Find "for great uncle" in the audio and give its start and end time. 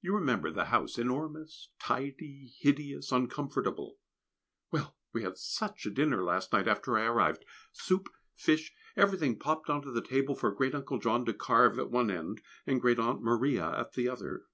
10.36-10.98